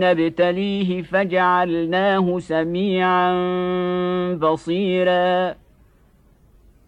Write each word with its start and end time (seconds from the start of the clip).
نبتليه 0.00 1.02
فجعلناه 1.02 2.38
سميعا 2.38 3.32
بصيرا. 4.34 5.54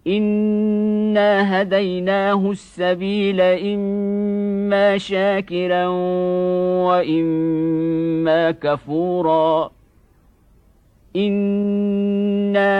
انا 0.06 1.62
هديناه 1.62 2.50
السبيل 2.50 3.40
اما 3.40 4.98
شاكرا 4.98 5.86
واما 6.86 8.50
كفورا. 8.50 9.70
انا 11.16 12.72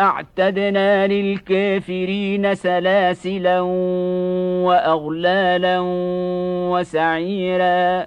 اعتدنا 0.00 1.06
للكافرين 1.06 2.54
سلاسلا 2.54 3.60
واغلالا 4.64 5.78
وسعيرا. 6.70 8.06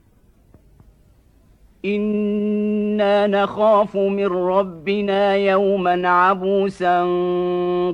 أنا 1.85 3.27
نخاف 3.27 3.97
من 3.97 4.27
ربنا 4.27 5.35
يوما 5.35 6.09
عبوسا 6.09 7.01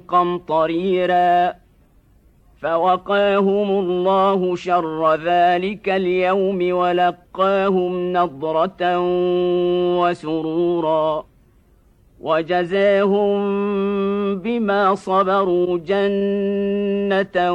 قمطريرا 0.08 1.54
فوقاهم 2.62 3.80
الله 3.80 4.56
شر 4.56 5.16
ذلك 5.16 5.90
اليوم 5.90 6.74
ولقاهم 6.74 8.14
نضره 8.14 8.98
وسرورا 10.00 11.26
وجزاهم 12.20 13.40
بما 14.36 14.96
صبروا 14.96 15.78
جنه 15.78 17.52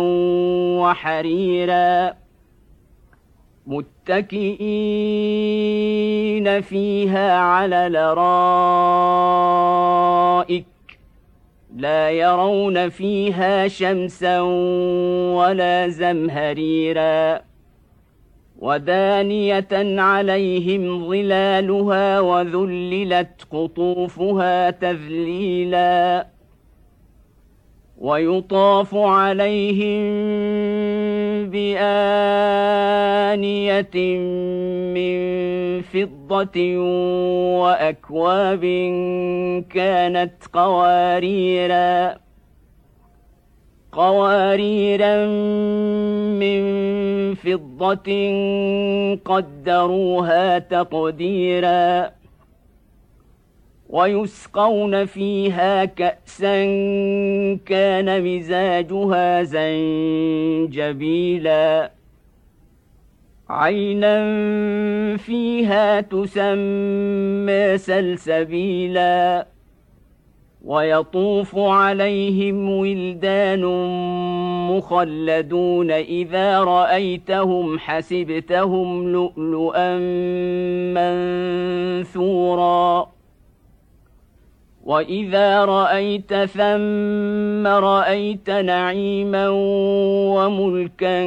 وحريرا 0.83 2.22
متكئين 3.67 4.61
فيها 6.61 7.39
على 7.39 7.87
الارائك 7.87 8.23
لا 11.77 12.11
يرون 12.11 12.89
فيها 12.89 13.69
شمسا 13.69 14.41
ولا 15.37 15.89
زمهريرا 15.89 17.41
ودانية 18.59 20.01
عليهم 20.01 21.09
ظلالها 21.09 22.21
وذللت 22.21 23.47
قطوفها 23.51 24.71
تذليلا 24.71 26.27
ويطاف 27.99 28.95
عليهم 28.95 30.03
بآنية 33.33 33.97
من 34.95 35.13
فضة 35.83 36.79
وأكواب 37.63 38.61
كانت 39.71 40.33
قواريرا 40.53 42.17
قواريرا 43.93 45.27
من 46.41 46.63
فضة 47.35 48.11
قدروها 49.25 50.59
تقديرا 50.59 52.11
ويسقون 53.89 55.05
فيها 55.05 55.85
كأسا 55.85 56.65
كان 57.67 58.25
مزاجها 58.25 59.43
زنجبيلا. 60.73 61.23
عينا 63.51 64.17
فيها 65.17 66.01
تسمى 66.01 67.79
سلسبيلا 67.79 69.47
ويطوف 70.65 71.59
عليهم 71.59 72.71
ولدان 72.79 73.65
مخلدون 74.71 75.91
اذا 75.91 76.65
رايتهم 76.65 77.79
حسبتهم 77.79 79.13
لؤلؤا 79.13 79.99
منثورا 82.03 82.82
واذا 84.93 85.65
رايت 85.65 86.35
ثم 86.35 87.67
رايت 87.67 88.51
نعيما 88.51 89.49
وملكا 90.35 91.25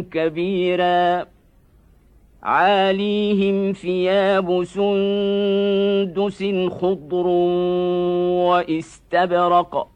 كبيرا 0.00 1.26
عاليهم 2.42 3.72
ثياب 3.72 4.64
سندس 4.64 6.44
خضر 6.80 7.26
واستبرق 8.46 9.88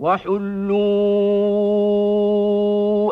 وحلوا 0.00 1.38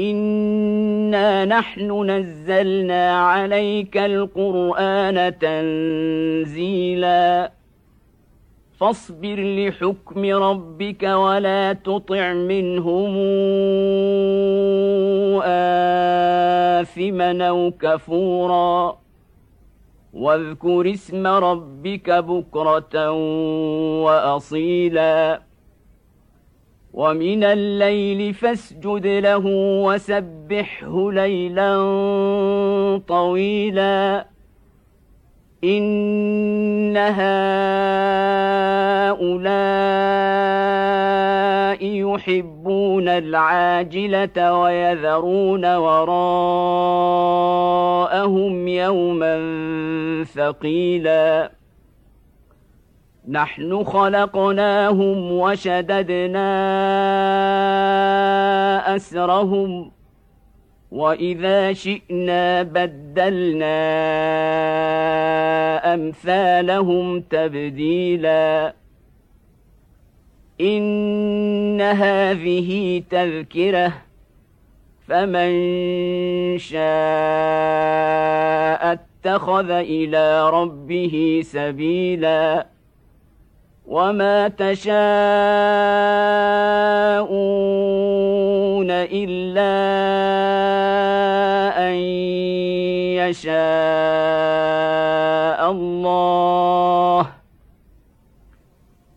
انا 0.00 1.44
نحن 1.44 2.10
نزلنا 2.10 3.12
عليك 3.26 3.96
القران 3.96 5.38
تنزيلا 5.38 6.80
فاصبر 8.78 9.36
لحكم 9.40 10.24
ربك 10.24 11.02
ولا 11.02 11.72
تطع 11.72 12.32
منهم 12.32 13.16
اثما 16.80 17.48
أو 17.48 17.72
كفورا 17.80 18.98
واذكر 20.14 20.90
اسم 20.90 21.26
ربك 21.26 22.10
بكره 22.10 23.10
واصيلا 24.02 25.40
ومن 26.94 27.44
الليل 27.44 28.34
فاسجد 28.34 29.06
له 29.06 29.42
وسبحه 29.84 31.12
ليلا 31.12 31.76
طويلا. 33.08 34.26
إن 35.64 36.96
هؤلاء 36.96 37.30
يحبون 41.82 43.08
العاجلة 43.08 44.58
ويذرون 44.58 45.76
وراءهم 45.76 46.28
يوما 48.68 49.34
ثقيلا. 50.24 51.59
نحن 53.30 53.84
خلقناهم 53.84 55.32
وشددنا 55.32 56.50
أسرهم 58.96 59.90
وإذا 60.90 61.72
شئنا 61.72 62.62
بدلنا 62.62 63.80
أمثالهم 65.94 67.20
تبديلا. 67.20 68.74
إن 70.60 71.80
هذه 71.80 73.02
تذكرة 73.10 73.92
فمن 75.08 75.52
شاء 76.58 76.80
اتخذ 78.92 79.70
إلى 79.70 80.50
ربه 80.50 81.40
سبيلا. 81.44 82.66
وما 83.90 84.48
تشاءون 84.48 84.90
الا 88.90 89.74
ان 91.88 91.94
يشاء 93.18 93.50
الله 95.70 97.26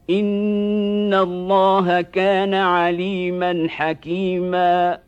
ان 0.09 1.13
الله 1.13 2.01
كان 2.01 2.53
عليما 2.53 3.67
حكيما. 3.69 4.99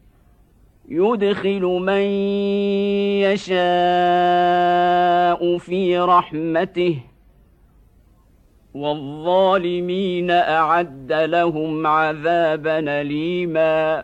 يدخل 0.90 1.62
من 1.62 2.02
يشاء 3.26 3.58
في 5.58 6.00
رحمته 6.00 7.00
والظالمين 8.76 10.32
أعد 10.32 11.14
لهم 11.14 11.88
عذابا 11.88 12.80
اليما 12.80 14.04